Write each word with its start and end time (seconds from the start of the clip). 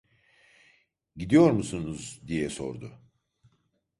"Gidiyor 1.15 1.51
musunuz?" 1.51 2.21
diye 2.27 2.49
sordu. 2.49 2.99